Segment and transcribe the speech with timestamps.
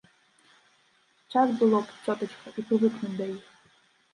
[1.35, 3.45] Час было б, цётачка, і прывыкнуць да іх.